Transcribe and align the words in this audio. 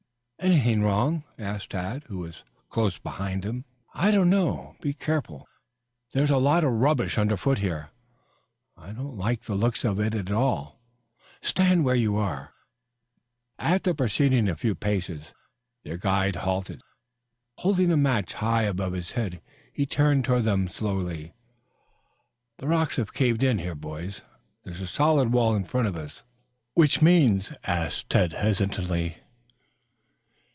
"Anything 0.43 0.81
wrong?" 0.81 1.23
asked 1.37 1.69
Tad, 1.69 2.03
who 2.07 2.17
was 2.17 2.43
close 2.67 2.97
behind 2.97 3.45
him. 3.45 3.63
"I 3.93 4.09
don't 4.09 4.27
know. 4.31 4.75
Be 4.81 4.91
careful. 4.91 5.47
There's 6.13 6.31
a 6.31 6.37
lot 6.39 6.63
of 6.63 6.71
rubbish 6.71 7.19
under 7.19 7.37
foot 7.37 7.59
ahead. 7.59 7.89
I 8.75 8.89
don't 8.91 9.15
like 9.15 9.43
the 9.43 9.53
looks 9.53 9.85
of 9.85 9.99
it 9.99 10.15
at 10.15 10.31
all. 10.31 10.79
Stand 11.43 11.85
where 11.85 11.93
you 11.93 12.17
are." 12.17 12.55
After 13.59 13.93
proceeding 13.93 14.49
a 14.49 14.55
few 14.55 14.73
paces, 14.73 15.31
their 15.83 15.97
guide 15.97 16.37
halted, 16.37 16.81
holding 17.59 17.91
a 17.91 17.97
match 17.97 18.33
high 18.33 18.63
above 18.63 18.93
his 18.93 19.11
head. 19.11 19.43
He 19.71 19.85
turned 19.85 20.25
toward 20.25 20.45
them 20.45 20.67
slowly. 20.67 21.33
"The 22.57 22.65
rocks 22.67 22.95
have 22.95 23.13
caved 23.13 23.43
in, 23.43 23.59
boys. 23.77 24.23
There's 24.63 24.81
a 24.81 24.87
solid 24.87 25.31
wall 25.31 25.55
in 25.55 25.65
front 25.65 25.85
of 25.87 25.95
us." 25.95 26.23
"Which 26.73 26.99
means," 26.99 27.53
asked 27.63 28.09
Tad 28.09 28.33
hesitatingly. 28.33 29.17